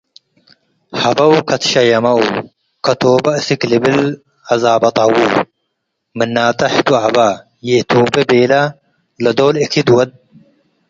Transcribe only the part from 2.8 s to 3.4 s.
ከቶበ